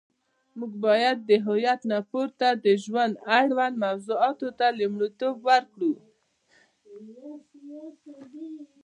موږ 0.57 0.71
باید 0.85 1.17
د 1.29 1.31
هویت 1.45 1.81
نه 1.91 1.99
پورته 2.09 2.47
د 2.65 2.67
ژوند 2.83 3.13
اړوند 3.37 3.75
موضوعاتو 3.85 4.47
ته 4.59 4.67
لومړیتوب 4.79 5.35
ورکړو. 5.49 5.93